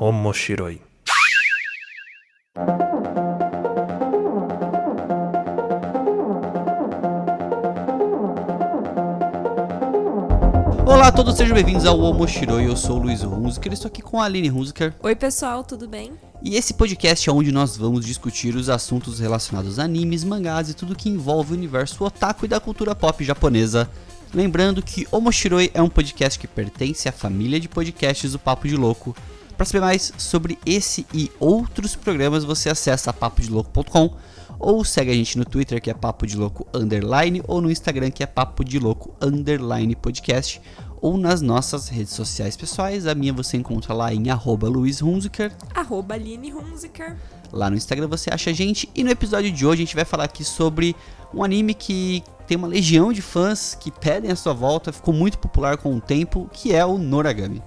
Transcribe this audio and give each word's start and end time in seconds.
Omoshiroi. 0.00 0.80
Olá 10.86 11.08
a 11.08 11.12
todos, 11.12 11.36
sejam 11.36 11.52
bem-vindos 11.52 11.84
ao 11.84 11.98
Omoshiroi. 11.98 12.68
Eu 12.68 12.76
sou 12.76 13.00
o 13.00 13.02
Luiz 13.02 13.24
Hunziker, 13.24 13.72
estou 13.72 13.88
aqui 13.88 14.00
com 14.00 14.20
a 14.20 14.26
Aline 14.26 14.52
Hunziker. 14.52 14.94
Oi, 15.02 15.16
pessoal, 15.16 15.64
tudo 15.64 15.88
bem? 15.88 16.12
E 16.44 16.54
esse 16.54 16.74
podcast 16.74 17.28
é 17.28 17.32
onde 17.32 17.50
nós 17.50 17.76
vamos 17.76 18.06
discutir 18.06 18.54
os 18.54 18.68
assuntos 18.68 19.18
relacionados 19.18 19.80
a 19.80 19.82
animes, 19.82 20.22
mangás 20.22 20.70
e 20.70 20.74
tudo 20.74 20.94
que 20.94 21.08
envolve 21.08 21.52
o 21.52 21.56
universo 21.56 22.04
otaku 22.04 22.44
e 22.44 22.48
da 22.48 22.60
cultura 22.60 22.94
pop 22.94 23.24
japonesa. 23.24 23.90
Lembrando 24.32 24.80
que 24.80 25.08
Omoshiroi 25.10 25.72
é 25.74 25.82
um 25.82 25.88
podcast 25.88 26.38
que 26.38 26.46
pertence 26.46 27.08
à 27.08 27.12
família 27.12 27.58
de 27.58 27.68
podcasts 27.68 28.30
do 28.30 28.38
Papo 28.38 28.68
de 28.68 28.76
Louco. 28.76 29.16
Para 29.58 29.64
saber 29.64 29.80
mais 29.80 30.12
sobre 30.16 30.56
esse 30.64 31.04
e 31.12 31.32
outros 31.40 31.96
programas, 31.96 32.44
você 32.44 32.70
acessa 32.70 33.12
papodelouco.com 33.12 34.14
ou 34.56 34.84
segue 34.84 35.10
a 35.10 35.14
gente 35.14 35.36
no 35.36 35.44
Twitter 35.44 35.82
que 35.82 35.90
é 35.90 35.94
Papo 35.94 36.28
de 36.28 36.36
Louco 36.36 36.64
Underline 36.72 37.42
ou 37.48 37.60
no 37.60 37.68
Instagram 37.68 38.12
que 38.12 38.22
é 38.22 38.26
Papo 38.26 38.64
de 38.64 38.78
Louco 38.78 39.12
Underline 39.20 39.96
Podcast 39.96 40.62
ou 41.02 41.18
nas 41.18 41.42
nossas 41.42 41.88
redes 41.88 42.12
sociais 42.12 42.56
pessoais. 42.56 43.04
A 43.04 43.16
minha 43.16 43.32
você 43.32 43.56
encontra 43.56 43.92
lá 43.92 44.14
em 44.14 44.30
arroba 44.30 44.68
Luiz 44.68 45.02
Hunziker. 45.02 45.50
Arroba 45.74 46.14
Aline 46.14 46.52
Hunziker. 46.52 47.16
Lá 47.52 47.68
no 47.68 47.76
Instagram 47.76 48.06
você 48.06 48.30
acha 48.32 48.50
a 48.50 48.52
gente. 48.52 48.88
E 48.94 49.02
no 49.02 49.10
episódio 49.10 49.50
de 49.50 49.66
hoje 49.66 49.82
a 49.82 49.84
gente 49.84 49.96
vai 49.96 50.04
falar 50.04 50.24
aqui 50.24 50.44
sobre 50.44 50.94
um 51.34 51.42
anime 51.42 51.74
que 51.74 52.22
tem 52.46 52.56
uma 52.56 52.68
legião 52.68 53.12
de 53.12 53.20
fãs 53.20 53.76
que 53.78 53.90
pedem 53.90 54.30
a 54.30 54.36
sua 54.36 54.52
volta, 54.52 54.92
ficou 54.92 55.12
muito 55.12 55.36
popular 55.36 55.76
com 55.78 55.96
o 55.96 56.00
tempo, 56.00 56.48
que 56.52 56.72
é 56.72 56.86
o 56.86 56.96
Noragami. 56.96 57.60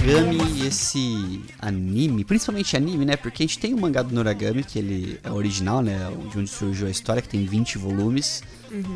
Noragami, 0.00 0.66
esse 0.66 1.42
anime, 1.58 2.24
principalmente 2.24 2.76
anime, 2.76 3.04
né? 3.04 3.16
Porque 3.16 3.42
a 3.42 3.46
gente 3.46 3.58
tem 3.58 3.72
o 3.74 3.80
mangá 3.80 4.02
do 4.02 4.14
Noragami, 4.14 4.62
que 4.62 4.78
ele 4.78 5.18
é 5.22 5.30
original, 5.30 5.80
né? 5.82 5.98
De 6.30 6.38
onde 6.38 6.50
surgiu 6.50 6.86
a 6.86 6.90
história, 6.90 7.22
que 7.22 7.28
tem 7.28 7.44
20 7.44 7.78
volumes. 7.78 8.42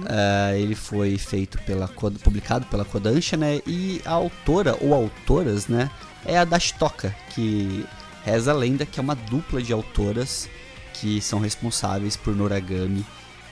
Ah, 0.07 0.55
ele 0.57 0.75
foi 0.75 1.17
feito 1.17 1.59
pela 1.63 1.89
publicado 1.89 2.67
pela 2.67 2.85
Kodansha, 2.85 3.37
né? 3.37 3.61
E 3.67 4.01
a 4.05 4.11
autora 4.13 4.77
ou 4.81 4.95
autoras, 4.95 5.69
né? 5.69 5.91
É 6.25 6.39
a 6.39 6.45
Dashitoka, 6.45 7.15
que 7.35 7.85
reza 8.25 8.51
a 8.51 8.55
lenda 8.55 8.85
que 8.85 9.01
é 9.01 9.03
uma 9.03 9.15
dupla 9.15 9.63
de 9.63 9.73
autoras 9.73 10.49
que 10.95 11.21
são 11.21 11.39
responsáveis 11.41 12.17
por 12.17 12.35
Noragami. 12.37 13.05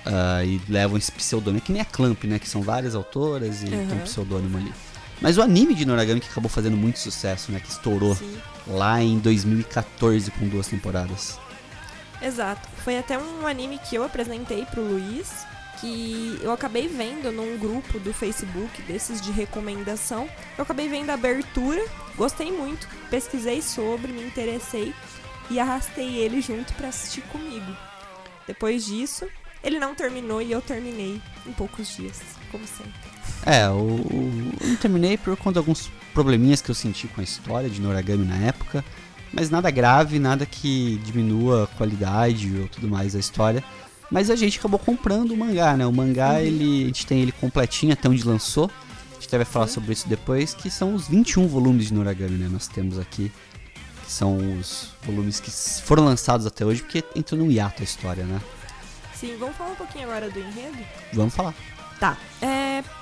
ah, 0.07 0.43
e 0.45 0.61
levam 0.71 0.97
esse 0.97 1.11
pseudônimo, 1.13 1.61
que 1.61 1.71
nem 1.73 1.83
a 1.83 1.85
Clamp, 1.85 2.25
né? 2.25 2.39
Que 2.39 2.49
são 2.49 2.63
várias 2.63 2.95
autoras 2.95 3.63
e 3.63 3.67
tem 3.67 3.79
um 3.79 3.91
Uhum. 3.93 3.99
pseudônimo 4.01 4.57
ali. 4.59 4.73
Mas 5.21 5.37
o 5.39 5.43
anime 5.43 5.75
de 5.75 5.85
Noragami 5.85 6.21
que 6.21 6.29
acabou 6.29 6.49
fazendo 6.51 6.77
muito 6.77 6.99
sucesso, 6.99 7.51
né? 7.51 7.61
Que 7.61 7.69
estourou 7.71 8.15
Sim, 8.15 8.39
lá 8.67 9.03
em 9.03 9.19
2014 9.19 10.31
com 10.33 10.49
duas 10.49 10.67
temporadas. 10.69 11.39
exato. 12.23 12.69
Foi 12.85 12.97
até 12.99 13.19
um 13.19 13.47
anime 13.47 13.79
que 13.79 13.97
eu 13.97 14.05
apresentei 14.05 14.65
pro 14.67 14.83
Luiz, 14.83 15.45
que 15.81 16.39
eu 16.43 16.53
acabei 16.53 16.89
vendo 16.89 17.31
num 17.33 17.59
grupo 17.59 17.99
do 18.01 18.13
Facebook 18.13 18.81
desses 18.83 19.21
de 19.21 19.31
recomendação. 19.31 20.29
Eu 20.57 20.63
acabei 20.63 20.89
vendo 20.89 21.11
a 21.11 21.15
abertura, 21.15 21.85
gostei 22.17 22.51
muito, 22.51 22.89
pesquisei 23.11 23.61
sobre, 23.63 24.13
me 24.13 24.23
interessei 24.25 24.93
e 25.51 25.59
arrastei 25.61 26.17
ele 26.17 26.41
junto 26.41 26.73
pra 26.75 26.89
assistir 26.89 27.23
comigo. 27.23 27.77
Depois 28.47 28.85
disso, 28.87 29.27
ele 29.63 29.79
não 29.79 29.95
terminou 29.95 30.41
e 30.43 30.51
eu 30.51 30.61
terminei 30.63 31.21
em 31.47 31.53
poucos 31.53 31.89
dias, 31.95 32.21
como 32.51 32.65
sempre. 32.67 33.09
É, 33.47 33.69
o, 33.69 34.01
terminei 34.79 35.17
por 35.19 35.37
conta 35.37 35.55
de 35.55 35.59
alguns 35.59 35.91
probleminhas 36.15 36.61
que 36.63 36.71
eu 36.71 36.75
senti 36.75 37.07
com 37.09 37.21
a 37.21 37.25
história 37.25 37.69
de 37.69 37.81
Noragami 37.81 38.25
na 38.25 38.37
época, 38.37 38.85
mas 39.33 39.51
nada 39.51 39.71
grave, 39.71 40.19
nada 40.19 40.47
que 40.47 41.01
diminua 41.05 41.65
a 41.65 41.67
qualidade 41.67 42.53
ou 42.61 42.69
tudo 42.69 42.89
mais 42.89 43.13
da 43.13 43.19
história. 43.19 43.63
Mas 44.11 44.31
a 44.31 44.37
gente 44.37 44.59
acabou 44.59 44.79
comprando 44.79 45.33
o 45.33 45.37
mangá, 45.37 45.77
né? 45.77 45.85
O 45.87 45.93
mangá, 45.93 46.31
Uhum. 46.35 46.39
ele, 46.39 46.83
a 46.85 46.87
gente 46.87 47.07
tem 47.07 47.21
ele 47.21 47.33
completinho 47.33 47.93
até 47.93 48.09
onde 48.09 48.25
lançou. 48.25 48.71
A 49.11 49.15
gente 49.15 49.27
até 49.27 49.37
vai 49.37 49.45
falar 49.45 49.67
sobre 49.67 49.93
isso 49.93 50.09
depois, 50.09 50.55
que 50.55 50.71
são 50.71 50.95
os 50.95 51.09
21 51.09 51.47
volumes 51.47 51.89
de 51.89 51.95
Noragami, 51.95 52.39
né? 52.39 52.49
Nós 52.51 52.67
temos 52.69 52.99
aqui, 52.99 53.31
que 54.07 54.11
são 54.11 54.39
os 54.59 54.93
volumes 55.05 55.41
que 55.41 55.51
foram 55.51 56.05
lançados 56.07 56.47
até 56.47 56.65
hoje, 56.65 56.81
porque 56.83 57.05
entrou 57.15 57.39
num 57.39 57.51
hiato 57.51 57.83
a 57.83 57.85
história, 57.85 58.25
né? 58.25 58.41
Sim, 59.15 59.37
vamos 59.39 59.57
falar 59.57 59.73
um 59.73 59.75
pouquinho 59.75 60.05
agora 60.05 60.31
do 60.31 60.39
enredo? 60.39 60.79
Vamos 61.13 61.35
falar. 61.35 61.53
Tá. 62.01 62.17
É, 62.41 62.47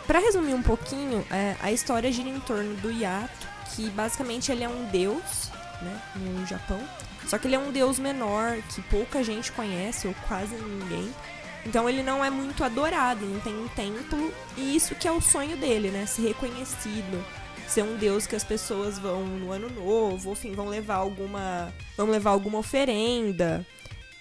para 0.06 0.18
resumir 0.18 0.54
um 0.54 0.62
pouquinho, 0.62 1.24
é, 1.30 1.56
a 1.60 1.72
história 1.72 2.10
gira 2.12 2.28
em 2.28 2.40
torno 2.40 2.74
do 2.76 2.90
Yato, 2.90 3.46
que 3.74 3.90
basicamente 3.90 4.52
ele 4.52 4.64
é 4.64 4.68
um 4.68 4.84
deus, 4.86 5.50
né, 5.82 6.00
no 6.14 6.46
Japão. 6.46 6.80
Só 7.26 7.38
que 7.38 7.48
ele 7.48 7.56
é 7.56 7.58
um 7.58 7.72
deus 7.72 7.98
menor, 7.98 8.56
que 8.74 8.80
pouca 8.82 9.22
gente 9.22 9.50
conhece, 9.50 10.06
ou 10.06 10.14
quase 10.28 10.54
ninguém. 10.54 11.12
Então 11.64 11.88
ele 11.88 12.02
não 12.02 12.24
é 12.24 12.30
muito 12.30 12.62
adorado, 12.62 13.26
não 13.26 13.40
tem 13.40 13.54
um 13.58 13.66
templo. 13.68 14.32
E 14.56 14.76
isso 14.76 14.94
que 14.94 15.08
é 15.08 15.12
o 15.12 15.20
sonho 15.20 15.56
dele, 15.56 15.90
né? 15.90 16.06
Ser 16.06 16.28
reconhecido. 16.28 17.24
Ser 17.66 17.82
um 17.82 17.96
deus 17.96 18.28
que 18.28 18.36
as 18.36 18.44
pessoas 18.44 18.96
vão 18.96 19.26
no 19.26 19.50
ano 19.50 19.68
novo, 19.68 20.32
enfim, 20.32 20.52
vão 20.52 20.68
levar 20.68 20.96
alguma. 20.96 21.74
Vão 21.96 22.08
levar 22.08 22.30
alguma 22.30 22.58
oferenda. 22.58 23.66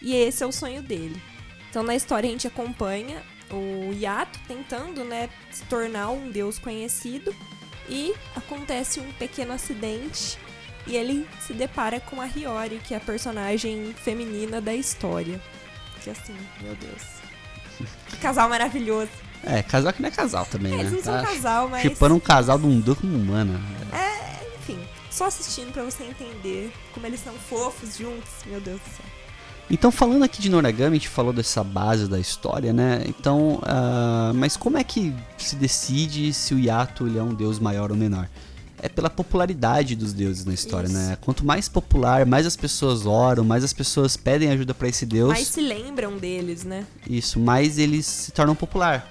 E 0.01 0.15
esse 0.15 0.43
é 0.43 0.47
o 0.47 0.51
sonho 0.51 0.81
dele. 0.81 1.21
Então 1.69 1.83
na 1.83 1.95
história 1.95 2.27
a 2.27 2.31
gente 2.31 2.47
acompanha 2.47 3.21
o 3.51 3.91
Yato 3.93 4.39
tentando, 4.47 5.03
né, 5.03 5.29
se 5.51 5.63
tornar 5.65 6.09
um 6.09 6.29
deus 6.31 6.57
conhecido 6.59 7.33
e 7.87 8.13
acontece 8.35 8.99
um 8.99 9.11
pequeno 9.13 9.53
acidente 9.53 10.37
e 10.87 10.95
ele 10.95 11.27
se 11.39 11.53
depara 11.53 11.99
com 11.99 12.21
a 12.21 12.25
Hiyori, 12.25 12.79
que 12.83 12.93
é 12.93 12.97
a 12.97 12.99
personagem 12.99 13.93
feminina 14.03 14.59
da 14.61 14.73
história. 14.73 15.41
Que 16.03 16.09
assim, 16.09 16.35
meu 16.61 16.75
Deus. 16.75 17.01
Que 18.09 18.17
casal 18.17 18.47
maravilhoso. 18.49 19.09
É, 19.43 19.61
casal 19.61 19.93
que 19.93 20.01
não 20.01 20.09
é 20.09 20.11
casal 20.11 20.45
também, 20.45 20.73
É, 20.73 20.77
né? 20.77 20.81
eles 20.83 20.93
não 20.93 21.03
são 21.03 21.21
Tá 21.21 21.27
casal, 21.27 21.69
mas 21.69 21.81
Chipando 21.81 22.15
um 22.15 22.19
casal 22.19 22.57
de 22.57 22.65
um 22.65 22.79
uma 22.81 23.17
humana. 23.17 23.61
enfim, 24.59 24.79
só 25.11 25.25
assistindo 25.25 25.71
pra 25.71 25.83
você 25.83 26.03
entender 26.03 26.71
como 26.93 27.05
eles 27.05 27.19
são 27.19 27.33
fofos 27.33 27.97
juntos, 27.97 28.31
meu 28.45 28.59
Deus 28.61 28.79
do 28.81 28.89
céu. 28.89 29.05
Então, 29.69 29.91
falando 29.91 30.23
aqui 30.23 30.41
de 30.41 30.49
Noragami, 30.49 30.91
a 30.91 30.99
gente 30.99 31.09
falou 31.09 31.33
dessa 31.33 31.63
base 31.63 32.07
da 32.07 32.19
história, 32.19 32.71
né? 32.71 33.03
Então, 33.07 33.59
ah, 33.63 34.31
mas 34.35 34.55
como 34.55 34.77
é 34.77 34.83
que 34.83 35.13
se 35.37 35.55
decide 35.55 36.31
se 36.33 36.53
o 36.53 36.59
Yato 36.59 37.07
ele 37.07 37.17
é 37.17 37.23
um 37.23 37.33
deus 37.33 37.59
maior 37.59 37.89
ou 37.91 37.97
menor? 37.97 38.29
É 38.79 38.87
pela 38.87 39.09
popularidade 39.09 39.95
dos 39.95 40.13
deuses 40.13 40.45
na 40.45 40.53
história, 40.53 40.85
Isso. 40.87 40.95
né? 40.95 41.17
Quanto 41.21 41.43
mais 41.43 41.67
popular, 41.67 42.25
mais 42.25 42.45
as 42.45 42.55
pessoas 42.55 43.07
oram, 43.07 43.43
mais 43.43 43.63
as 43.63 43.73
pessoas 43.73 44.15
pedem 44.15 44.51
ajuda 44.51 44.75
pra 44.75 44.87
esse 44.87 45.05
deus, 45.05 45.29
Mas 45.29 45.47
se 45.47 45.61
lembram 45.61 46.17
deles, 46.17 46.63
né? 46.63 46.85
isso, 47.09 47.39
mais 47.39 47.79
eles 47.79 48.05
se 48.05 48.31
tornam 48.31 48.53
popular. 48.53 49.09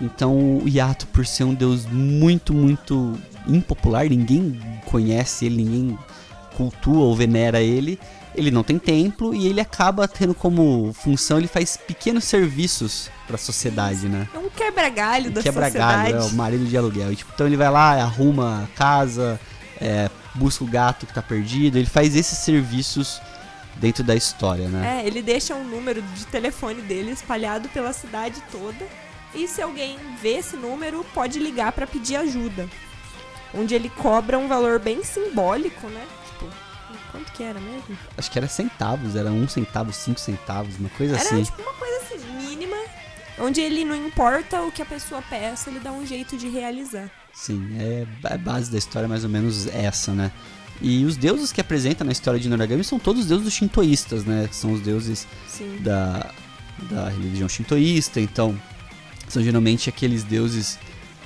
Então, 0.00 0.58
o 0.58 0.68
Yato, 0.68 1.06
por 1.08 1.26
ser 1.26 1.44
um 1.44 1.54
deus 1.54 1.86
muito, 1.86 2.54
muito 2.54 3.14
impopular, 3.48 4.08
ninguém 4.08 4.60
conhece 4.84 5.46
ele, 5.46 5.64
ninguém 5.64 5.98
cultua 6.56 7.04
ou 7.04 7.16
venera 7.16 7.60
ele, 7.60 7.98
ele 8.36 8.50
não 8.50 8.62
tem 8.62 8.78
templo 8.78 9.34
e 9.34 9.46
ele 9.46 9.60
acaba 9.60 10.06
tendo 10.06 10.34
como 10.34 10.92
função, 10.92 11.38
ele 11.38 11.48
faz 11.48 11.76
pequenos 11.76 12.24
serviços 12.24 13.10
pra 13.26 13.38
sociedade, 13.38 14.08
né? 14.08 14.28
É 14.34 14.38
um 14.38 14.50
quebra-galho 14.50 15.30
da 15.30 15.42
Quebra 15.42 15.64
sociedade. 15.64 16.12
é 16.12 16.20
o 16.20 16.32
marido 16.32 16.64
de 16.64 16.76
aluguel. 16.76 17.12
E, 17.12 17.16
tipo, 17.16 17.32
então 17.34 17.46
ele 17.46 17.56
vai 17.56 17.70
lá, 17.70 17.92
arruma 18.02 18.64
a 18.64 18.76
casa, 18.76 19.40
é, 19.80 20.10
busca 20.34 20.62
o 20.62 20.66
gato 20.66 21.06
que 21.06 21.14
tá 21.14 21.22
perdido, 21.22 21.78
ele 21.78 21.86
faz 21.86 22.14
esses 22.14 22.38
serviços 22.38 23.20
dentro 23.76 24.04
da 24.04 24.14
história, 24.14 24.68
né? 24.68 25.00
É, 25.00 25.06
ele 25.06 25.22
deixa 25.22 25.54
um 25.54 25.64
número 25.64 26.02
de 26.02 26.26
telefone 26.26 26.82
dele 26.82 27.10
espalhado 27.10 27.68
pela 27.70 27.92
cidade 27.92 28.42
toda. 28.52 28.86
E 29.34 29.46
se 29.48 29.60
alguém 29.60 29.98
vê 30.20 30.38
esse 30.38 30.56
número, 30.56 31.04
pode 31.12 31.38
ligar 31.38 31.72
pra 31.72 31.86
pedir 31.86 32.16
ajuda. 32.16 32.68
Onde 33.54 33.74
ele 33.74 33.90
cobra 33.90 34.38
um 34.38 34.48
valor 34.48 34.78
bem 34.78 35.02
simbólico, 35.04 35.86
né? 35.88 36.04
Quanto 37.10 37.32
que 37.32 37.42
era 37.42 37.58
mesmo? 37.60 37.96
Acho 38.16 38.30
que 38.30 38.38
era 38.38 38.48
centavos, 38.48 39.16
era 39.16 39.30
um 39.30 39.48
centavo, 39.48 39.92
cinco 39.92 40.20
centavos, 40.20 40.76
uma 40.78 40.88
coisa 40.90 41.14
Era 41.14 41.22
assim. 41.22 41.42
tipo 41.42 41.62
uma 41.62 41.74
coisa 41.74 41.96
assim, 41.96 42.18
mínima. 42.36 42.76
Onde 43.38 43.60
ele 43.60 43.84
não 43.84 43.94
importa 43.94 44.62
o 44.62 44.72
que 44.72 44.80
a 44.80 44.86
pessoa 44.86 45.22
peça, 45.22 45.68
ele 45.68 45.80
dá 45.80 45.92
um 45.92 46.06
jeito 46.06 46.36
de 46.36 46.48
realizar. 46.48 47.10
Sim, 47.34 47.68
é 47.78 48.06
a 48.32 48.38
base 48.38 48.70
da 48.70 48.78
história 48.78 49.04
é 49.06 49.08
mais 49.08 49.24
ou 49.24 49.30
menos 49.30 49.66
essa, 49.66 50.12
né? 50.12 50.32
E 50.80 51.04
os 51.04 51.16
deuses 51.16 51.52
que 51.52 51.60
apresenta 51.60 52.04
na 52.04 52.12
história 52.12 52.38
de 52.40 52.48
Noragami 52.48 52.84
são 52.84 52.98
todos 52.98 53.26
deuses 53.26 53.52
shintoístas, 53.52 54.24
né? 54.24 54.48
São 54.52 54.72
os 54.72 54.80
deuses 54.80 55.26
Sim. 55.48 55.78
da, 55.80 56.30
da 56.90 57.08
religião 57.08 57.48
shintoísta, 57.48 58.20
então 58.20 58.58
são 59.28 59.42
geralmente 59.42 59.88
aqueles 59.88 60.22
deuses 60.22 60.78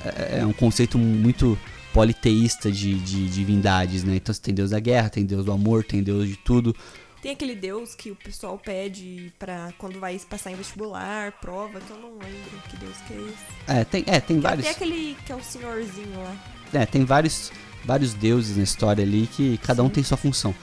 é, 0.04 0.40
é 0.40 0.46
um 0.46 0.52
conceito 0.52 0.98
muito 0.98 1.58
politeísta 1.92 2.70
de, 2.70 2.98
de 2.98 3.28
divindades, 3.28 4.04
né? 4.04 4.16
Então 4.16 4.34
você 4.34 4.40
tem 4.40 4.54
Deus 4.54 4.70
da 4.70 4.80
guerra, 4.80 5.08
tem 5.08 5.24
Deus 5.24 5.44
do 5.44 5.52
amor, 5.52 5.84
tem 5.84 6.02
Deus 6.02 6.28
de 6.28 6.36
tudo. 6.36 6.74
Tem 7.22 7.32
aquele 7.32 7.54
Deus 7.54 7.94
que 7.94 8.10
o 8.10 8.16
pessoal 8.16 8.58
pede 8.58 9.30
pra 9.38 9.72
quando 9.76 10.00
vai 10.00 10.18
passar 10.18 10.50
em 10.50 10.54
vestibular, 10.54 11.32
prova, 11.32 11.78
que 11.78 11.90
eu 11.90 11.98
não 11.98 12.12
lembro 12.12 12.62
que 12.70 12.76
Deus 12.78 12.96
que 13.06 13.12
é 13.12 13.16
esse. 13.16 13.80
É, 13.80 13.84
tem, 13.84 14.04
é, 14.06 14.20
tem 14.20 14.40
vários. 14.40 14.64
Tem 14.64 14.74
aquele 14.74 15.16
que 15.26 15.32
é 15.32 15.36
o 15.36 15.42
senhorzinho 15.42 16.18
lá. 16.22 16.36
É, 16.72 16.86
tem 16.86 17.04
vários, 17.04 17.52
vários 17.84 18.14
deuses 18.14 18.56
na 18.56 18.62
história 18.62 19.04
ali 19.04 19.26
que 19.26 19.58
cada 19.58 19.82
um 19.82 19.90
tem 19.90 20.02
sua 20.02 20.16
função. 20.16 20.54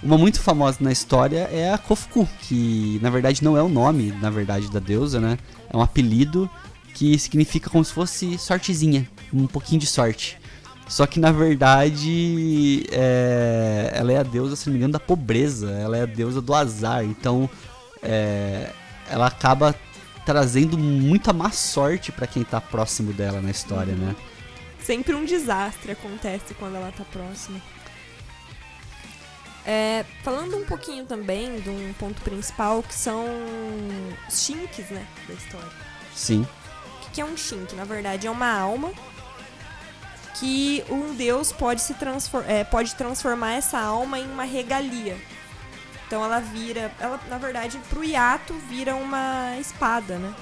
Uma 0.00 0.16
muito 0.16 0.40
famosa 0.40 0.78
na 0.80 0.92
história 0.92 1.48
é 1.50 1.72
a 1.72 1.78
Kofuku, 1.78 2.28
que 2.42 3.00
na 3.02 3.10
verdade 3.10 3.42
não 3.42 3.56
é 3.56 3.62
o 3.62 3.68
nome, 3.68 4.12
na 4.20 4.30
verdade, 4.30 4.70
da 4.70 4.78
deusa, 4.78 5.20
né? 5.20 5.36
É 5.68 5.76
um 5.76 5.82
apelido 5.82 6.48
que 6.94 7.18
significa 7.18 7.68
como 7.68 7.84
se 7.84 7.92
fosse 7.92 8.38
sortezinha, 8.38 9.08
um 9.32 9.48
pouquinho 9.48 9.80
de 9.80 9.86
sorte. 9.86 10.38
Só 10.88 11.06
que 11.06 11.20
na 11.20 11.30
verdade 11.30 12.86
é, 12.90 13.92
ela 13.94 14.12
é 14.12 14.16
a 14.18 14.22
deusa, 14.22 14.56
se 14.56 14.66
não 14.66 14.72
me 14.72 14.78
engano, 14.78 14.94
da 14.94 15.00
pobreza, 15.00 15.70
ela 15.70 15.96
é 15.96 16.02
a 16.02 16.06
deusa 16.06 16.40
do 16.40 16.54
azar. 16.54 17.04
Então 17.04 17.48
é, 18.02 18.72
ela 19.08 19.26
acaba 19.26 19.74
trazendo 20.24 20.78
muita 20.78 21.32
má 21.32 21.50
sorte 21.50 22.10
para 22.10 22.26
quem 22.26 22.42
tá 22.42 22.60
próximo 22.60 23.12
dela 23.12 23.40
na 23.40 23.50
história, 23.50 23.94
uhum. 23.94 24.00
né? 24.00 24.16
Sempre 24.80 25.14
um 25.14 25.24
desastre 25.24 25.92
acontece 25.92 26.54
quando 26.54 26.76
ela 26.76 26.90
tá 26.96 27.04
próxima. 27.04 27.60
É, 29.66 30.06
falando 30.22 30.56
um 30.56 30.64
pouquinho 30.64 31.04
também 31.04 31.60
de 31.60 31.68
um 31.68 31.92
ponto 31.98 32.22
principal 32.22 32.82
que 32.82 32.94
são 32.94 33.26
os 34.26 34.40
shinks, 34.40 34.88
né, 34.88 35.06
da 35.26 35.34
história. 35.34 35.68
Sim. 36.14 36.46
O 37.06 37.10
que 37.10 37.20
é 37.20 37.24
um 37.24 37.36
shink? 37.36 37.74
Na 37.74 37.84
verdade 37.84 38.26
é 38.26 38.30
uma 38.30 38.50
alma 38.50 38.90
que 40.38 40.84
um 40.88 41.14
deus 41.14 41.52
pode 41.52 41.80
se 41.80 41.94
transfor 41.94 42.44
é, 42.46 42.64
pode 42.64 42.94
transformar 42.94 43.52
essa 43.52 43.78
alma 43.78 44.18
em 44.18 44.26
uma 44.30 44.44
regalia. 44.44 45.16
Então 46.06 46.24
ela 46.24 46.40
vira, 46.40 46.92
ela 46.98 47.20
na 47.28 47.38
verdade 47.38 47.78
pro 47.90 48.02
hiato 48.02 48.54
vira 48.68 48.94
uma 48.94 49.56
espada, 49.58 50.16
né? 50.18 50.34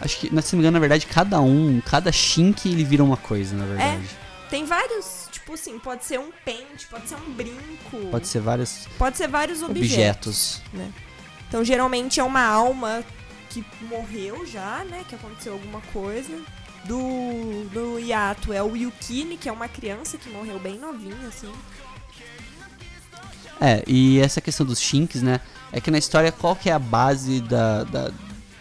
Acho 0.00 0.18
que, 0.18 0.26
se 0.26 0.32
não 0.32 0.40
me 0.40 0.58
engano, 0.58 0.72
na 0.72 0.80
verdade, 0.80 1.06
cada 1.06 1.40
um, 1.40 1.80
cada 1.80 2.12
shink 2.12 2.68
ele 2.68 2.84
vira 2.84 3.02
uma 3.02 3.16
coisa, 3.16 3.56
na 3.56 3.64
verdade. 3.64 4.04
É, 4.04 4.50
tem 4.50 4.66
vários, 4.66 5.26
tipo 5.32 5.54
assim, 5.54 5.78
pode 5.78 6.04
ser 6.04 6.20
um 6.20 6.30
pente, 6.44 6.86
pode 6.90 7.08
ser 7.08 7.14
um 7.14 7.32
brinco. 7.32 8.10
Pode 8.10 8.28
ser 8.28 8.40
vários. 8.40 8.86
Pode 8.98 9.16
ser 9.16 9.26
vários 9.26 9.62
objetos. 9.62 10.60
objetos. 10.60 10.62
Né? 10.72 10.92
Então 11.48 11.64
geralmente 11.64 12.20
é 12.20 12.24
uma 12.24 12.44
alma 12.44 13.02
que 13.48 13.64
morreu 13.82 14.44
já, 14.46 14.84
né? 14.84 15.02
Que 15.08 15.14
aconteceu 15.14 15.54
alguma 15.54 15.80
coisa 15.92 16.42
do, 16.84 17.68
do 17.72 17.98
hiato 17.98 18.52
é 18.52 18.62
o 18.62 18.76
Yukini, 18.76 19.36
que 19.36 19.48
é 19.48 19.52
uma 19.52 19.68
criança 19.68 20.16
que 20.16 20.28
morreu 20.28 20.58
bem 20.58 20.78
novinha, 20.78 21.28
assim. 21.28 21.50
É, 23.60 23.82
e 23.86 24.18
essa 24.20 24.40
questão 24.40 24.66
dos 24.66 24.80
Shinks, 24.80 25.22
né? 25.22 25.40
É 25.72 25.80
que 25.80 25.90
na 25.90 25.98
história, 25.98 26.30
qual 26.30 26.54
que 26.54 26.70
é 26.70 26.72
a 26.72 26.78
base 26.78 27.40
da, 27.40 27.84
da, 27.84 28.12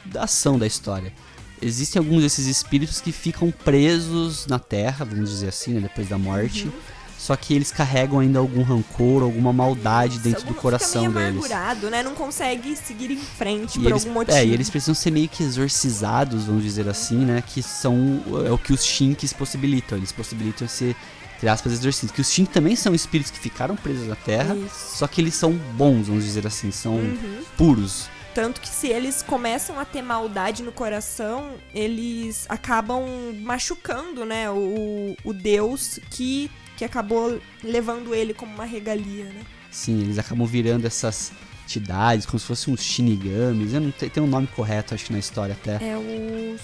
da 0.05 0.23
ação 0.23 0.57
da 0.57 0.65
história? 0.65 1.13
Existem 1.61 1.99
alguns 1.99 2.21
desses 2.21 2.47
espíritos 2.47 2.99
que 2.99 3.11
ficam 3.11 3.51
presos 3.51 4.47
na 4.47 4.59
Terra, 4.59 5.05
vamos 5.05 5.29
dizer 5.29 5.49
assim, 5.49 5.73
né, 5.73 5.81
depois 5.81 6.07
da 6.07 6.17
morte. 6.17 6.65
Uhum 6.65 6.94
só 7.25 7.35
que 7.35 7.55
eles 7.55 7.71
carregam 7.71 8.19
ainda 8.19 8.37
algum 8.37 8.61
rancor, 8.61 9.23
alguma 9.23 9.51
maldade 9.51 10.19
dentro 10.19 10.41
Algum, 10.41 10.53
do 10.53 10.61
coração 10.61 11.05
fica 11.05 11.19
meio 11.19 11.31
deles. 11.31 11.51
amargurado, 11.51 11.89
né? 11.89 12.03
Não 12.03 12.13
consegue 12.13 12.75
seguir 12.75 13.09
em 13.09 13.17
frente 13.17 13.79
e 13.79 13.81
por 13.81 13.89
eles, 13.89 14.03
algum 14.03 14.13
motivo. 14.13 14.37
É, 14.37 14.45
e 14.45 14.53
eles 14.53 14.69
precisam 14.69 14.93
ser 14.93 15.09
meio 15.09 15.27
que 15.27 15.41
exorcizados, 15.41 16.43
vamos 16.43 16.61
dizer 16.61 16.87
assim, 16.87 17.17
né? 17.17 17.41
Que 17.41 17.63
são 17.63 18.21
é 18.45 18.51
o 18.51 18.59
que 18.59 18.71
os 18.71 18.85
Shinks 18.85 19.33
possibilitam. 19.33 19.97
Eles 19.97 20.11
possibilitam 20.11 20.67
ser 20.67 20.95
entre 21.35 21.49
aspas, 21.49 21.73
exorcismos. 21.73 22.11
Que 22.11 22.21
os 22.21 22.31
Shin 22.31 22.45
também 22.45 22.75
são 22.75 22.93
espíritos 22.93 23.31
que 23.31 23.39
ficaram 23.39 23.75
presos 23.75 24.07
na 24.07 24.15
Terra, 24.15 24.55
Isso. 24.55 24.97
só 24.97 25.07
que 25.07 25.19
eles 25.19 25.33
são 25.33 25.51
bons, 25.51 26.07
vamos 26.07 26.23
dizer 26.23 26.45
assim, 26.45 26.69
são 26.69 26.93
uhum. 26.93 27.41
puros. 27.57 28.07
Tanto 28.35 28.61
que 28.61 28.69
se 28.69 28.87
eles 28.87 29.23
começam 29.23 29.79
a 29.79 29.85
ter 29.85 30.03
maldade 30.03 30.61
no 30.61 30.71
coração, 30.71 31.53
eles 31.73 32.45
acabam 32.49 33.03
machucando, 33.41 34.25
né, 34.25 34.49
o, 34.49 35.15
o 35.23 35.33
Deus 35.33 35.99
que 36.11 36.51
que 36.75 36.83
acabou 36.83 37.39
levando 37.63 38.13
ele 38.13 38.33
como 38.33 38.53
uma 38.53 38.65
regalia, 38.65 39.25
né? 39.25 39.41
Sim, 39.71 40.01
eles 40.01 40.17
acabam 40.17 40.45
virando 40.45 40.85
essas 40.85 41.31
entidades, 41.63 42.25
como 42.25 42.39
se 42.39 42.45
fossem 42.45 42.73
uns 42.73 42.83
shinigamis. 42.83 43.73
Eu 43.73 43.81
não 43.81 43.91
tenho 43.91 44.11
tem 44.11 44.23
um 44.23 44.27
nome 44.27 44.47
correto, 44.47 44.93
acho 44.93 45.05
que 45.05 45.13
na 45.13 45.19
história 45.19 45.53
até. 45.53 45.83
É 45.83 45.97
os. 45.97 46.61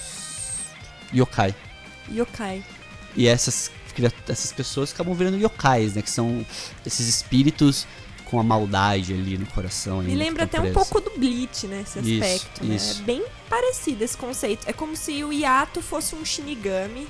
Yokai. 1.13 1.53
Yokai. 2.09 2.63
E 3.15 3.27
essas, 3.27 3.71
essas 4.27 4.53
pessoas 4.53 4.93
acabam 4.93 5.13
virando 5.13 5.37
yokais, 5.37 5.95
né? 5.95 6.01
Que 6.01 6.09
são 6.09 6.45
esses 6.85 7.07
espíritos 7.07 7.85
com 8.25 8.39
a 8.39 8.43
maldade 8.43 9.13
ali 9.13 9.37
no 9.37 9.45
coração. 9.47 10.01
Me 10.01 10.15
lembra 10.15 10.45
até 10.45 10.57
presos. 10.57 10.77
um 10.77 10.79
pouco 10.79 11.01
do 11.01 11.17
Bleach, 11.19 11.67
né? 11.67 11.81
Esse 11.81 11.99
aspecto, 11.99 12.63
isso, 12.63 12.95
né? 12.95 13.01
É 13.01 13.03
bem 13.03 13.25
parecido 13.49 14.03
esse 14.05 14.15
conceito. 14.15 14.63
É 14.67 14.71
como 14.71 14.95
se 14.95 15.21
o 15.23 15.33
Yato 15.33 15.81
fosse 15.81 16.15
um 16.15 16.23
Shinigami 16.23 17.07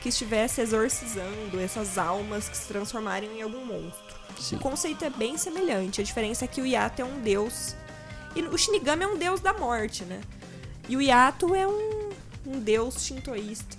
que 0.00 0.08
estivesse 0.08 0.60
exorcizando 0.60 1.58
essas 1.60 1.98
almas 1.98 2.48
que 2.48 2.56
se 2.56 2.68
transformarem 2.68 3.38
em 3.38 3.42
algum 3.42 3.64
monstro. 3.64 4.16
Sim. 4.38 4.56
O 4.56 4.58
conceito 4.60 5.04
é 5.04 5.10
bem 5.10 5.36
semelhante. 5.36 6.00
A 6.00 6.04
diferença 6.04 6.44
é 6.44 6.48
que 6.48 6.60
o 6.60 6.66
Yato 6.66 7.02
é 7.02 7.04
um 7.04 7.20
deus. 7.20 7.74
E 8.36 8.42
o 8.42 8.56
Shinigami 8.56 9.04
é 9.04 9.08
um 9.08 9.18
deus 9.18 9.40
da 9.40 9.52
morte, 9.52 10.04
né? 10.04 10.20
E 10.88 10.96
o 10.96 11.02
Yato 11.02 11.54
é 11.54 11.66
um, 11.66 12.10
um 12.46 12.60
deus 12.60 13.02
shintoísta. 13.04 13.76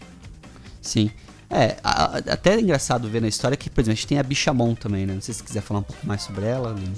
Sim. 0.81 1.12
É, 1.50 1.77
a, 1.83 2.06
a, 2.06 2.18
até 2.18 2.56
é 2.56 2.60
engraçado 2.60 3.10
ver 3.10 3.22
na 3.22 3.27
história 3.27 3.56
que, 3.56 3.69
por 3.69 3.81
exemplo, 3.81 3.94
a 3.94 3.95
gente 3.95 4.07
tem 4.07 4.19
a 4.19 4.24
Bichamon 4.24 4.75
também, 4.75 5.06
né? 5.06 5.13
Não 5.13 5.22
sei 5.22 5.33
se 5.33 5.44
quiser 5.44 5.62
falar 5.62 5.80
um 5.80 5.83
pouco 5.83 6.06
mais 6.06 6.22
sobre 6.22 6.45
ela, 6.45 6.74
né? 6.74 6.94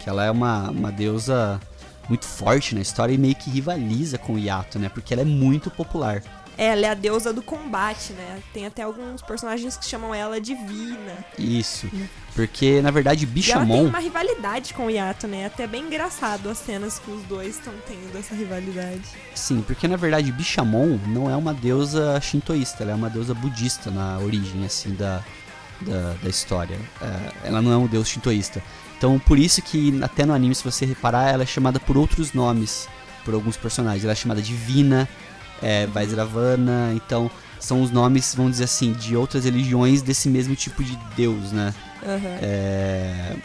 que 0.00 0.08
ela 0.08 0.24
é 0.24 0.30
uma, 0.30 0.70
uma 0.70 0.90
deusa 0.90 1.60
muito 2.08 2.24
forte 2.24 2.74
na 2.74 2.80
história 2.80 3.12
e 3.12 3.18
meio 3.18 3.36
que 3.36 3.50
rivaliza 3.50 4.18
com 4.18 4.32
o 4.32 4.38
Yato, 4.38 4.78
né? 4.78 4.88
Porque 4.88 5.12
ela 5.12 5.22
é 5.22 5.26
muito 5.26 5.70
popular. 5.70 6.22
Ela 6.62 6.88
é 6.88 6.90
a 6.90 6.94
deusa 6.94 7.32
do 7.32 7.40
combate, 7.40 8.12
né? 8.12 8.38
Tem 8.52 8.66
até 8.66 8.82
alguns 8.82 9.22
personagens 9.22 9.78
que 9.78 9.86
chamam 9.86 10.14
ela 10.14 10.38
divina. 10.38 11.24
Isso. 11.38 11.88
Porque, 12.34 12.82
na 12.82 12.90
verdade, 12.90 13.24
Bichamon... 13.24 13.66
E 13.66 13.70
ela 13.70 13.78
tem 13.78 13.88
uma 13.88 13.98
rivalidade 13.98 14.74
com 14.74 14.84
o 14.84 14.90
Yato, 14.90 15.26
né? 15.26 15.46
Até 15.46 15.66
bem 15.66 15.84
engraçado 15.84 16.50
as 16.50 16.58
cenas 16.58 16.98
que 16.98 17.10
os 17.10 17.22
dois 17.22 17.56
estão 17.56 17.72
tendo 17.88 18.14
essa 18.18 18.34
rivalidade. 18.34 19.00
Sim, 19.34 19.64
porque, 19.66 19.88
na 19.88 19.96
verdade, 19.96 20.30
Bichamon 20.32 20.98
não 21.06 21.30
é 21.30 21.34
uma 21.34 21.54
deusa 21.54 22.20
shintoísta. 22.20 22.82
Ela 22.82 22.92
é 22.92 22.94
uma 22.94 23.08
deusa 23.08 23.32
budista 23.32 23.90
na 23.90 24.18
origem, 24.18 24.62
assim, 24.66 24.94
da, 24.94 25.24
da, 25.80 26.12
da 26.22 26.28
história. 26.28 26.78
É, 27.00 27.48
ela 27.48 27.62
não 27.62 27.72
é 27.72 27.76
um 27.78 27.86
deus 27.86 28.06
shintoísta. 28.06 28.62
Então, 28.98 29.18
por 29.18 29.38
isso 29.38 29.62
que, 29.62 29.98
até 30.02 30.26
no 30.26 30.34
anime, 30.34 30.54
se 30.54 30.62
você 30.62 30.84
reparar, 30.84 31.30
ela 31.30 31.42
é 31.42 31.46
chamada 31.46 31.80
por 31.80 31.96
outros 31.96 32.34
nomes 32.34 32.86
por 33.24 33.32
alguns 33.32 33.56
personagens. 33.56 34.04
Ela 34.04 34.12
é 34.12 34.16
chamada 34.16 34.42
Divina, 34.42 35.08
é, 35.62 35.86
Vaisravana, 35.86 36.92
então 36.94 37.30
são 37.58 37.82
os 37.82 37.90
nomes, 37.90 38.34
vamos 38.34 38.52
dizer 38.52 38.64
assim, 38.64 38.92
de 38.92 39.16
outras 39.16 39.44
religiões 39.44 40.02
desse 40.02 40.28
mesmo 40.28 40.56
tipo 40.56 40.82
de 40.82 40.96
deus, 41.16 41.52
né? 41.52 41.74
Uhum. 42.02 42.38
É, 42.40 43.36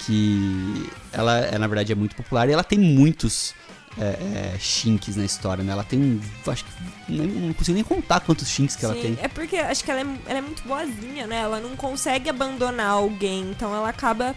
que 0.00 0.90
ela, 1.12 1.38
é, 1.38 1.56
na 1.58 1.66
verdade, 1.66 1.92
é 1.92 1.94
muito 1.94 2.16
popular 2.16 2.48
e 2.48 2.52
ela 2.52 2.64
tem 2.64 2.78
muitos 2.78 3.54
é, 3.98 4.54
é, 4.54 4.58
shinks 4.58 5.16
na 5.16 5.24
história, 5.24 5.62
né? 5.62 5.72
Ela 5.72 5.84
tem, 5.84 6.20
acho 6.46 6.64
que, 6.64 6.70
não, 7.12 7.24
não 7.24 7.52
consigo 7.52 7.74
nem 7.74 7.84
contar 7.84 8.20
quantos 8.20 8.48
shinks 8.48 8.74
que 8.74 8.82
Sim, 8.82 8.86
ela 8.86 8.96
tem. 8.96 9.18
é 9.22 9.28
porque 9.28 9.56
acho 9.56 9.84
que 9.84 9.90
ela 9.90 10.00
é, 10.00 10.06
ela 10.26 10.38
é 10.38 10.42
muito 10.42 10.62
boazinha, 10.66 11.26
né? 11.26 11.36
Ela 11.36 11.60
não 11.60 11.76
consegue 11.76 12.28
abandonar 12.28 12.90
alguém, 12.90 13.50
então 13.50 13.74
ela 13.74 13.88
acaba 13.88 14.34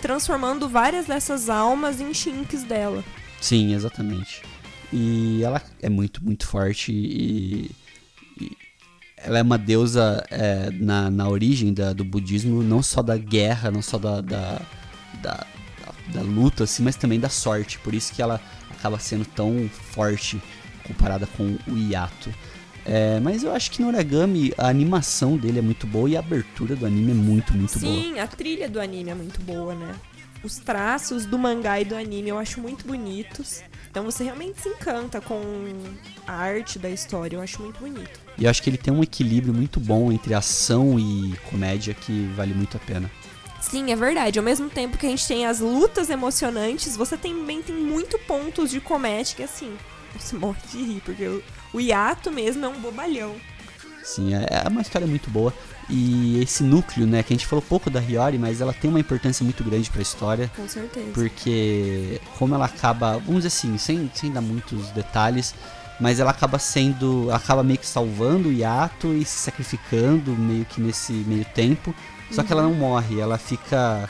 transformando 0.00 0.68
várias 0.68 1.06
dessas 1.06 1.48
almas 1.50 2.00
em 2.00 2.12
shinks 2.14 2.64
dela. 2.64 3.04
Sim, 3.40 3.74
exatamente. 3.74 4.42
E 4.92 5.42
ela 5.42 5.62
é 5.80 5.88
muito, 5.88 6.22
muito 6.22 6.46
forte 6.46 6.92
e, 6.92 7.70
ela 9.24 9.38
é 9.38 9.42
uma 9.42 9.56
deusa 9.56 10.24
é, 10.30 10.70
na, 10.72 11.10
na 11.10 11.28
origem 11.28 11.72
da, 11.72 11.92
do 11.92 12.04
budismo, 12.04 12.62
não 12.62 12.82
só 12.82 13.02
da 13.02 13.16
guerra, 13.16 13.70
não 13.70 13.80
só 13.80 13.96
da, 13.96 14.20
da, 14.20 14.60
da, 15.22 15.46
da, 16.12 16.22
luta, 16.22 16.64
assim, 16.64 16.82
mas 16.82 16.96
também 16.96 17.20
da 17.20 17.28
sorte. 17.28 17.78
Por 17.78 17.94
isso 17.94 18.12
que 18.12 18.20
ela 18.20 18.40
acaba 18.70 18.98
sendo 18.98 19.24
tão 19.24 19.68
forte 19.68 20.42
comparada 20.84 21.26
com 21.26 21.56
o 21.68 21.78
Yato. 21.78 22.34
É, 22.84 23.20
mas 23.20 23.44
eu 23.44 23.54
acho 23.54 23.70
que 23.70 23.80
no 23.80 23.88
Origami 23.88 24.52
a 24.58 24.66
animação 24.66 25.36
dele 25.36 25.60
é 25.60 25.62
muito 25.62 25.86
boa 25.86 26.10
e 26.10 26.16
a 26.16 26.18
abertura 26.18 26.74
do 26.74 26.84
anime 26.84 27.12
é 27.12 27.14
muito, 27.14 27.54
muito 27.54 27.78
Sim, 27.78 27.86
boa. 27.86 28.02
Sim, 28.02 28.18
a 28.18 28.26
trilha 28.26 28.68
do 28.68 28.80
anime 28.80 29.10
é 29.10 29.14
muito 29.14 29.40
boa, 29.40 29.72
né? 29.72 29.94
Os 30.42 30.56
traços 30.58 31.24
do 31.24 31.38
mangá 31.38 31.80
e 31.80 31.84
do 31.84 31.94
anime 31.94 32.30
eu 32.30 32.38
acho 32.38 32.60
muito 32.60 32.84
bonitos. 32.84 33.62
Então 33.92 34.04
você 34.04 34.24
realmente 34.24 34.58
se 34.58 34.70
encanta 34.70 35.20
com 35.20 35.38
a 36.26 36.32
arte 36.32 36.78
da 36.78 36.88
história, 36.88 37.36
eu 37.36 37.42
acho 37.42 37.60
muito 37.60 37.78
bonito. 37.78 38.18
E 38.38 38.44
eu 38.44 38.50
acho 38.50 38.62
que 38.62 38.70
ele 38.70 38.78
tem 38.78 38.90
um 38.90 39.02
equilíbrio 39.02 39.52
muito 39.52 39.78
bom 39.78 40.10
entre 40.10 40.32
ação 40.32 40.98
e 40.98 41.36
comédia 41.50 41.92
que 41.92 42.26
vale 42.34 42.54
muito 42.54 42.74
a 42.78 42.80
pena. 42.80 43.10
Sim, 43.60 43.92
é 43.92 43.96
verdade. 43.96 44.38
Ao 44.38 44.44
mesmo 44.44 44.70
tempo 44.70 44.96
que 44.96 45.04
a 45.04 45.10
gente 45.10 45.28
tem 45.28 45.44
as 45.44 45.60
lutas 45.60 46.08
emocionantes, 46.08 46.96
você 46.96 47.18
também 47.18 47.60
tem 47.60 47.74
muito 47.74 48.18
pontos 48.20 48.70
de 48.70 48.80
comédia 48.80 49.36
que 49.36 49.42
assim, 49.42 49.76
você 50.18 50.34
morre 50.40 50.62
de 50.70 50.78
rir, 50.78 51.02
porque 51.04 51.26
o, 51.28 51.42
o 51.74 51.78
hiato 51.78 52.30
mesmo 52.30 52.64
é 52.64 52.68
um 52.68 52.80
bobalhão. 52.80 53.36
Sim, 54.02 54.34
é, 54.34 54.62
é 54.64 54.68
uma 54.70 54.80
história 54.80 55.06
muito 55.06 55.28
boa. 55.28 55.52
E 55.94 56.40
esse 56.42 56.62
núcleo, 56.62 57.06
né, 57.06 57.22
que 57.22 57.34
a 57.34 57.36
gente 57.36 57.46
falou 57.46 57.62
pouco 57.62 57.90
da 57.90 58.00
Hiyori, 58.00 58.38
mas 58.38 58.62
ela 58.62 58.72
tem 58.72 58.88
uma 58.88 58.98
importância 58.98 59.44
muito 59.44 59.62
grande 59.62 59.90
para 59.90 60.00
a 60.00 60.02
história. 60.02 60.50
Com 60.56 60.66
certeza. 60.66 61.10
Porque 61.12 62.18
como 62.38 62.54
ela 62.54 62.64
acaba, 62.64 63.18
vamos 63.18 63.42
dizer 63.42 63.48
assim, 63.48 63.76
sem, 63.76 64.10
sem 64.14 64.32
dar 64.32 64.40
muitos 64.40 64.88
detalhes, 64.92 65.54
mas 66.00 66.18
ela 66.18 66.30
acaba 66.30 66.58
sendo, 66.58 67.30
acaba 67.30 67.62
meio 67.62 67.78
que 67.78 67.86
salvando 67.86 68.48
o 68.48 68.52
Yato 68.52 69.12
e 69.12 69.22
se 69.22 69.36
sacrificando 69.36 70.30
meio 70.30 70.64
que 70.64 70.80
nesse 70.80 71.12
meio 71.12 71.44
tempo. 71.44 71.94
Só 72.30 72.40
uhum. 72.40 72.46
que 72.46 72.52
ela 72.54 72.62
não 72.62 72.72
morre, 72.72 73.20
ela 73.20 73.36
fica 73.36 74.08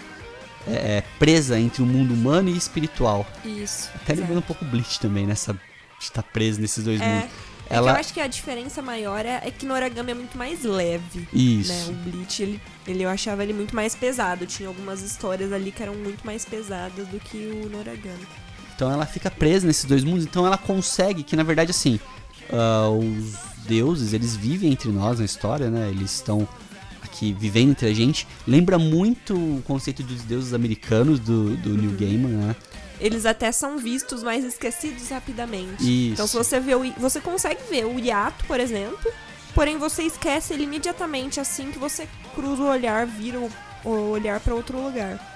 é, 0.69 0.99
é, 0.99 1.05
presa 1.19 1.59
entre 1.59 1.83
o 1.83 1.87
mundo 1.87 2.15
humano 2.15 2.49
e 2.49 2.57
espiritual. 2.57 3.27
Isso. 3.45 3.91
Até 3.97 4.15
lembrando 4.15 4.39
um 4.39 4.43
pouco 4.43 4.65
Bleach 4.65 5.01
também, 5.01 5.27
nessa 5.27 5.59
estar 6.01 6.23
presa 6.23 6.61
nesses 6.61 6.85
dois 6.85 7.01
é. 7.01 7.07
mundos. 7.07 7.51
É 7.71 7.76
ela... 7.76 7.92
eu 7.92 7.97
acho 7.97 8.12
que 8.12 8.21
a 8.21 8.26
diferença 8.26 8.83
maior 8.83 9.25
é, 9.25 9.40
é 9.45 9.50
que 9.50 9.64
no 9.64 9.75
Origami 9.75 10.11
é 10.11 10.14
muito 10.14 10.37
mais 10.37 10.62
leve. 10.64 11.26
Isso. 11.33 11.73
Né? 11.73 11.87
O 11.88 12.11
Bleach, 12.11 12.42
ele, 12.42 12.61
ele, 12.87 13.02
eu 13.04 13.09
achava 13.09 13.42
ele 13.42 13.52
muito 13.52 13.75
mais 13.75 13.95
pesado. 13.95 14.47
Tinha 14.47 14.69
algumas 14.69 15.02
histórias 15.02 15.52
ali 15.52 15.73
que 15.73 15.83
eram 15.83 15.95
muito 15.95 16.25
mais 16.25 16.45
pesadas 16.45 17.07
do 17.09 17.19
que 17.19 17.37
o 17.37 17.71
Noragami. 17.71 18.26
Então 18.75 18.90
ela 18.90 19.07
fica 19.07 19.31
presa 19.31 19.66
nesses 19.66 19.85
dois 19.85 20.04
mundos. 20.04 20.25
Então 20.25 20.47
ela 20.47 20.59
consegue, 20.59 21.23
que 21.23 21.37
na 21.37 21.42
verdade 21.42 21.71
assim, 21.71 21.99
uh, 22.50 22.99
os 22.99 23.35
deuses, 23.66 24.12
eles 24.12 24.37
vivem 24.37 24.73
entre 24.73 24.90
nós 24.90 25.19
na 25.19 25.25
história, 25.25 25.71
né? 25.71 25.88
Eles 25.88 26.12
estão 26.14 26.47
aqui 27.02 27.33
vivendo 27.33 27.71
entre 27.71 27.88
a 27.88 27.95
gente. 27.95 28.26
Lembra 28.47 28.78
muito 28.78 29.35
o 29.35 29.62
conceito 29.62 30.02
dos 30.02 30.23
deuses 30.23 30.52
americanos 30.52 31.21
do, 31.21 31.57
do 31.57 31.71
New 31.71 31.92
Gaiman, 31.92 32.28
né? 32.28 32.57
Eles 33.02 33.26
até 33.26 33.50
são 33.50 33.76
vistos 33.78 34.23
mais 34.23 34.44
esquecidos 34.44 35.09
rapidamente. 35.09 35.82
Isso. 35.82 36.12
Então 36.12 36.26
se 36.26 36.37
você 36.37 36.61
vê 36.61 36.75
o, 36.76 36.92
você 36.92 37.21
consegue 37.21 37.61
ver 37.68 37.85
o 37.85 37.99
hiato, 37.99 38.44
por 38.47 38.61
exemplo, 38.61 39.12
porém 39.54 39.76
você 39.76 40.04
esquece 40.04 40.54
ele 40.54 40.62
imediatamente 40.62 41.40
assim 41.40 41.73
que 41.73 41.78
você 41.80 42.09
cruza 42.32 42.62
o 42.62 42.68
olhar, 42.68 43.04
vira 43.04 43.40
o, 43.40 43.50
o 43.85 44.11
olhar 44.11 44.38
para 44.38 44.54
outro 44.54 44.80
lugar. 44.80 45.32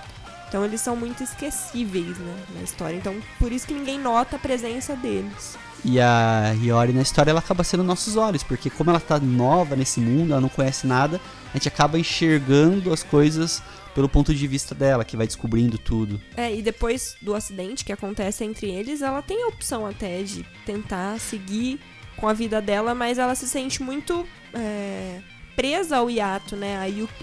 Então 0.48 0.64
eles 0.64 0.80
são 0.80 0.96
muito 0.96 1.22
esquecíveis, 1.22 2.18
né, 2.18 2.36
na 2.54 2.62
história. 2.62 2.96
Então 2.96 3.14
por 3.38 3.52
isso 3.52 3.66
que 3.66 3.74
ninguém 3.74 3.98
nota 3.98 4.36
a 4.36 4.38
presença 4.38 4.94
deles. 4.96 5.56
E 5.84 6.00
a 6.00 6.52
Hiyori 6.60 6.92
na 6.92 7.02
história 7.02 7.30
ela 7.30 7.40
acaba 7.40 7.62
sendo 7.62 7.84
nossos 7.84 8.16
olhos, 8.16 8.42
porque 8.42 8.70
como 8.70 8.90
ela 8.90 9.00
tá 9.00 9.18
nova 9.20 9.76
nesse 9.76 10.00
mundo, 10.00 10.32
ela 10.32 10.40
não 10.40 10.48
conhece 10.48 10.86
nada, 10.86 11.20
a 11.50 11.56
gente 11.56 11.68
acaba 11.68 11.98
enxergando 11.98 12.92
as 12.92 13.02
coisas 13.02 13.62
pelo 13.94 14.08
ponto 14.08 14.34
de 14.34 14.46
vista 14.46 14.74
dela, 14.74 15.04
que 15.04 15.16
vai 15.16 15.26
descobrindo 15.26 15.78
tudo. 15.78 16.20
É, 16.36 16.54
e 16.54 16.60
depois 16.60 17.16
do 17.22 17.34
acidente 17.34 17.82
que 17.82 17.92
acontece 17.92 18.44
entre 18.44 18.70
eles, 18.70 19.00
ela 19.00 19.22
tem 19.22 19.42
a 19.42 19.46
opção 19.46 19.86
até 19.86 20.22
de 20.22 20.44
tentar 20.66 21.18
seguir 21.18 21.80
com 22.16 22.28
a 22.28 22.34
vida 22.34 22.60
dela, 22.60 22.94
mas 22.94 23.16
ela 23.16 23.34
se 23.34 23.48
sente 23.48 23.82
muito 23.82 24.26
é, 24.52 25.20
presa 25.54 25.96
ao 25.96 26.10
Yato, 26.10 26.56
né? 26.56 26.76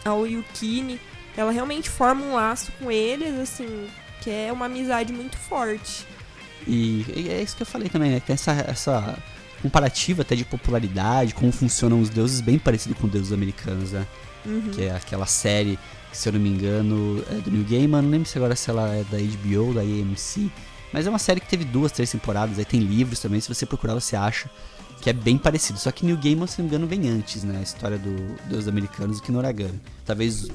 Ao 0.03 0.25
Yukini. 0.25 1.00
Ela 1.35 1.51
realmente 1.51 1.89
forma 1.89 2.23
um 2.23 2.35
laço 2.35 2.71
com 2.79 2.91
eles, 2.91 3.39
assim, 3.39 3.87
que 4.21 4.29
é 4.29 4.51
uma 4.51 4.65
amizade 4.65 5.11
muito 5.11 5.37
forte. 5.37 6.05
E, 6.67 7.05
e 7.15 7.29
é 7.29 7.41
isso 7.41 7.55
que 7.55 7.63
eu 7.63 7.67
falei 7.67 7.89
também, 7.89 8.11
né? 8.11 8.19
Tem 8.19 8.33
essa, 8.33 8.51
essa 8.67 9.17
comparativa 9.61 10.21
até 10.21 10.35
de 10.35 10.45
popularidade, 10.45 11.33
como 11.33 11.51
funcionam 11.51 11.99
os 11.99 12.09
deuses, 12.09 12.39
bem 12.41 12.59
parecido 12.59 12.95
com 12.95 13.07
deuses 13.07 13.33
americanos, 13.33 13.91
né? 13.91 14.05
Uhum. 14.45 14.71
Que 14.71 14.83
é 14.83 14.95
aquela 14.95 15.25
série 15.25 15.79
se 16.13 16.29
eu 16.29 16.33
não 16.33 16.39
me 16.39 16.49
engano, 16.49 17.23
é 17.29 17.35
do 17.35 17.51
New 17.51 17.63
Gaiman. 17.63 18.01
Não 18.01 18.09
lembro 18.09 18.29
se 18.29 18.37
agora 18.37 18.55
se 18.55 18.69
ela 18.69 18.87
é 18.89 19.03
da 19.05 19.17
HBO 19.17 19.67
ou 19.67 19.73
da 19.73 19.81
AMC. 19.81 20.49
Mas 20.91 21.07
é 21.07 21.09
uma 21.09 21.19
série 21.19 21.39
que 21.39 21.47
teve 21.47 21.65
duas, 21.65 21.91
três 21.91 22.11
temporadas. 22.11 22.59
Aí 22.59 22.65
tem 22.65 22.79
livros 22.79 23.19
também. 23.19 23.41
Se 23.41 23.49
você 23.49 23.65
procurar, 23.65 23.95
você 23.95 24.15
acha 24.15 24.49
que 25.01 25.09
é 25.09 25.13
bem 25.13 25.37
parecido. 25.37 25.79
Só 25.79 25.91
que 25.91 26.05
New 26.05 26.15
Gaiman, 26.15 26.45
se 26.45 26.61
não 26.61 26.69
me 26.69 26.69
engano, 26.69 26.87
vem 26.87 27.09
antes, 27.09 27.43
né? 27.43 27.57
A 27.57 27.63
história 27.63 27.97
do, 27.97 28.35
dos 28.47 28.67
americanos 28.67 29.17
do 29.17 29.23
que 29.23 29.31
Noragami. 29.31 29.81
Talvez 30.05 30.47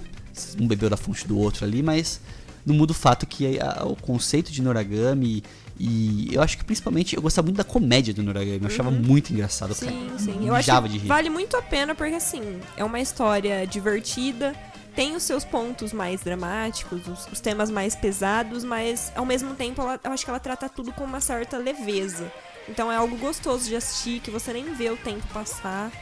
um 0.60 0.66
bebeu 0.66 0.90
da 0.90 0.96
fonte 0.96 1.26
do 1.26 1.38
outro 1.38 1.64
ali, 1.64 1.82
mas 1.82 2.20
não 2.64 2.74
muda 2.74 2.92
o 2.92 2.94
fato 2.94 3.26
que 3.26 3.58
a, 3.60 3.84
o 3.84 3.96
conceito 3.96 4.52
de 4.52 4.60
Noragami 4.60 5.42
e 5.78 6.34
eu 6.34 6.42
acho 6.42 6.58
que 6.58 6.64
principalmente 6.64 7.14
eu 7.14 7.22
gostava 7.22 7.46
muito 7.46 7.56
da 7.56 7.64
comédia 7.64 8.12
do 8.12 8.22
Noragami. 8.22 8.58
Eu 8.62 8.66
achava 8.66 8.90
uhum. 8.90 9.00
muito 9.00 9.32
engraçado. 9.32 9.74
Sim, 9.74 9.86
cara. 9.86 10.18
sim. 10.18 10.46
Eu 10.46 10.54
acho 10.54 10.70
que 10.90 10.98
vale 11.06 11.30
muito 11.30 11.56
a 11.56 11.62
pena 11.62 11.94
porque 11.94 12.14
assim, 12.14 12.42
é 12.76 12.84
uma 12.84 13.00
história 13.00 13.66
divertida 13.66 14.54
tem 14.98 15.14
os 15.14 15.22
seus 15.22 15.44
pontos 15.44 15.92
mais 15.92 16.22
dramáticos, 16.22 17.06
os, 17.06 17.28
os, 17.32 17.38
temas 17.38 17.70
mais 17.70 17.94
pesados, 17.94 18.64
mas 18.64 19.12
ao 19.14 19.24
mesmo 19.24 19.54
tempo 19.54 19.80
ela, 19.80 20.00
eu 20.02 20.10
acho 20.10 20.24
que 20.24 20.30
ela 20.30 20.40
trata 20.40 20.68
tudo 20.68 20.92
com 20.92 21.04
uma 21.04 21.20
certa 21.20 21.56
leveza. 21.56 22.32
Então 22.68 22.90
é 22.90 22.96
algo 22.96 23.16
gostoso 23.16 23.68
de 23.68 23.76
assistir, 23.76 24.18
que 24.18 24.28
você 24.28 24.52
nem 24.52 24.74
vê 24.74 24.90
o 24.90 24.96
tempo 24.96 25.24
passar. 25.32 25.92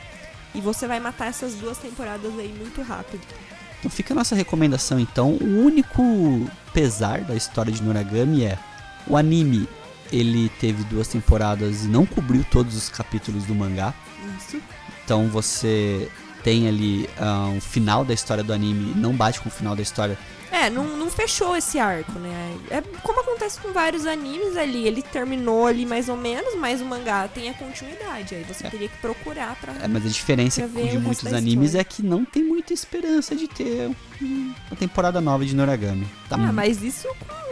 E 0.54 0.62
você 0.62 0.86
vai 0.86 0.98
matar 0.98 1.26
essas 1.26 1.54
duas 1.56 1.76
temporadas 1.76 2.32
aí 2.38 2.48
muito 2.48 2.80
rápido. 2.80 3.20
Então 3.86 3.96
fica 3.96 4.12
a 4.12 4.16
nossa 4.16 4.34
recomendação 4.34 4.98
então. 4.98 5.30
O 5.40 5.64
único 5.64 6.02
pesar 6.74 7.20
da 7.20 7.36
história 7.36 7.72
de 7.72 7.80
Noragami 7.80 8.44
é 8.44 8.58
o 9.06 9.16
anime 9.16 9.68
ele 10.12 10.48
teve 10.60 10.82
duas 10.84 11.06
temporadas 11.08 11.84
e 11.84 11.88
não 11.88 12.04
cobriu 12.04 12.44
todos 12.50 12.76
os 12.76 12.88
capítulos 12.88 13.44
do 13.44 13.54
mangá. 13.54 13.94
Isso. 14.38 14.60
Então 15.04 15.28
você 15.28 16.10
tem 16.42 16.66
ali 16.66 17.08
uh, 17.18 17.50
um 17.50 17.60
final 17.60 18.04
da 18.04 18.12
história 18.12 18.42
do 18.42 18.52
anime 18.52 18.92
não 18.96 19.12
bate 19.12 19.40
com 19.40 19.48
o 19.48 19.52
final 19.52 19.76
da 19.76 19.82
história. 19.82 20.18
É, 20.50 20.70
não, 20.70 20.84
não 20.96 21.10
fechou 21.10 21.56
esse 21.56 21.78
arco, 21.78 22.12
né? 22.18 22.56
É 22.70 22.80
como 23.02 23.20
acontece 23.20 23.60
com 23.60 23.72
vários 23.72 24.06
animes 24.06 24.56
ali. 24.56 24.86
Ele 24.86 25.02
terminou 25.02 25.66
ali 25.66 25.84
mais 25.84 26.08
ou 26.08 26.16
menos, 26.16 26.54
mas 26.56 26.80
o 26.80 26.84
mangá 26.84 27.28
tem 27.28 27.48
a 27.48 27.54
continuidade. 27.54 28.34
Aí 28.34 28.44
você 28.44 28.66
é. 28.66 28.70
teria 28.70 28.88
que 28.88 28.96
procurar 28.98 29.56
pra. 29.56 29.74
É, 29.82 29.88
mas 29.88 30.06
a 30.06 30.08
diferença 30.08 30.66
de 30.66 30.98
muitos 30.98 31.32
animes 31.32 31.74
é 31.74 31.82
que 31.82 32.02
não 32.02 32.24
tem 32.24 32.44
muita 32.44 32.72
esperança 32.72 33.34
de 33.34 33.48
ter 33.48 33.90
uma 34.20 34.76
temporada 34.78 35.20
nova 35.20 35.44
de 35.44 35.54
Noragami. 35.54 36.06
Tá 36.28 36.36
ah, 36.36 36.52
mas 36.52 36.82
isso 36.82 37.08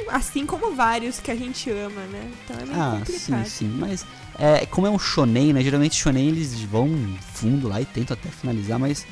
assim 0.08 0.46
como 0.46 0.74
vários 0.74 1.18
que 1.18 1.30
a 1.30 1.36
gente 1.36 1.70
ama, 1.70 2.00
né? 2.06 2.30
Então 2.44 2.56
é 2.58 2.64
meio 2.64 2.80
ah, 2.80 2.96
complicado. 2.98 3.44
sim, 3.44 3.50
sim. 3.50 3.76
Mas 3.78 4.06
é, 4.38 4.66
como 4.66 4.86
é 4.86 4.90
um 4.90 4.98
shonen, 4.98 5.52
né? 5.52 5.62
Geralmente 5.62 5.96
shonen 5.96 6.28
eles 6.28 6.60
vão 6.62 6.88
fundo 7.32 7.68
lá 7.68 7.80
e 7.80 7.84
tentam 7.84 8.14
até 8.14 8.28
finalizar, 8.28 8.78
mas 8.78 9.06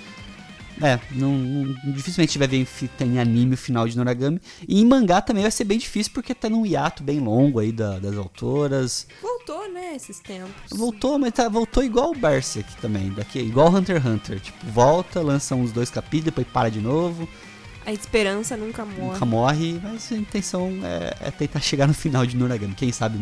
é, 0.81 0.99
não, 1.13 1.33
não, 1.33 1.93
dificilmente 1.93 2.39
vai 2.39 2.49
ver 2.49 2.67
em 3.01 3.19
anime 3.19 3.55
o 3.55 3.59
final 3.59 3.87
de 3.87 3.97
Noragami. 3.97 4.41
E 4.67 4.81
em 4.81 4.85
mangá 4.85 5.21
também 5.21 5.43
vai 5.43 5.51
ser 5.51 5.65
bem 5.65 5.79
difícil 5.79 6.13
porque 6.13 6.35
tá 6.35 6.49
num 6.49 6.65
hiato 6.65 7.03
bem 7.03 7.21
longo 7.21 7.59
aí 7.59 7.73
da, 7.73 7.99
das 7.99 8.17
autoras. 8.17 9.07
Voltou, 9.21 9.71
né, 9.73 9.95
esses 9.97 10.21
tempos. 10.21 10.51
Voltou, 10.71 11.19
mas 11.19 11.33
tá, 11.33 11.49
voltou 11.49 11.83
igual 11.83 12.13
o 12.13 12.17
Berserk 12.17 12.77
também, 12.77 13.11
daqui, 13.11 13.39
igual 13.41 13.69
Hunter 13.75 13.97
x 13.97 14.07
Hunter. 14.07 14.41
Tipo, 14.41 14.67
volta, 14.67 15.21
lança 15.21 15.55
uns 15.55 15.73
dois 15.73 15.91
capítulos, 15.91 16.27
depois 16.27 16.47
para 16.47 16.71
de 16.71 16.81
novo. 16.81 17.29
A 17.85 17.93
esperança 17.93 18.57
nunca 18.57 18.85
morre. 18.85 19.13
Nunca 19.13 19.25
morre, 19.25 19.81
mas 19.83 20.13
a 20.13 20.17
intenção 20.17 20.71
é, 20.85 21.29
é 21.29 21.31
tentar 21.31 21.61
chegar 21.61 21.89
no 21.89 21.95
final 21.95 22.25
de 22.25 22.37
Noragami. 22.37 22.75
Quem 22.75 22.93
sabe 22.93 23.19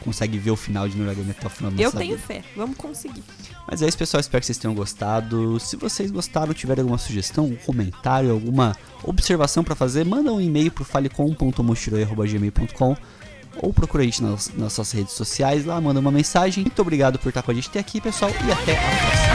consegue 0.00 0.38
ver 0.38 0.50
o 0.50 0.56
final 0.56 0.88
de 0.88 0.96
Noragami 0.96 1.30
até 1.30 1.46
o 1.46 1.50
final 1.50 1.70
do 1.70 1.80
Eu 1.80 1.92
tenho 1.92 2.18
fé, 2.18 2.42
vamos 2.56 2.76
conseguir. 2.76 3.22
Mas 3.68 3.82
é 3.82 3.88
isso, 3.88 3.98
pessoal. 3.98 4.20
Espero 4.20 4.40
que 4.40 4.46
vocês 4.46 4.58
tenham 4.58 4.74
gostado. 4.74 5.58
Se 5.58 5.74
vocês 5.76 6.08
gostaram, 6.10 6.52
tiverem 6.54 6.82
alguma 6.82 6.98
sugestão, 6.98 7.46
um 7.46 7.56
comentário, 7.56 8.30
alguma 8.30 8.76
observação 9.02 9.64
para 9.64 9.74
fazer, 9.74 10.04
manda 10.04 10.32
um 10.32 10.40
e-mail 10.40 10.70
pro 10.70 10.84
falecom.mochiroi.gmail.com 10.84 12.96
ou 13.58 13.72
procura 13.72 14.02
a 14.02 14.06
gente 14.06 14.22
nas, 14.22 14.48
nas 14.48 14.58
nossas 14.58 14.92
redes 14.92 15.14
sociais 15.14 15.64
lá, 15.64 15.80
manda 15.80 15.98
uma 16.00 16.10
mensagem. 16.10 16.64
Muito 16.64 16.82
obrigado 16.82 17.18
por 17.18 17.30
estar 17.30 17.40
com 17.42 17.50
a 17.50 17.54
gente 17.54 17.68
até 17.68 17.78
aqui, 17.78 17.98
pessoal, 18.00 18.30
e 18.30 18.52
até 18.52 18.72
a 18.72 18.80
próxima. 18.80 19.25